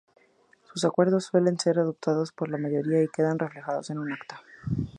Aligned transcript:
Sus 0.73 0.83
acuerdos 0.83 1.25
suelen 1.25 1.59
ser 1.59 1.77
adoptados 1.77 2.31
por 2.31 2.49
mayoría 2.59 3.03
y 3.03 3.07
quedan 3.07 3.37
reflejados 3.37 3.91
en 3.91 3.99
un 3.99 4.11
Acta. 4.11 4.41